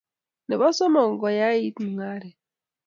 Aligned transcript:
nebo 0.49 0.65
somok, 0.77 1.11
koyait 1.21 1.75
mungaret 1.83 2.37